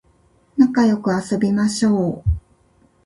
[0.57, 2.23] なかよく遊びましょう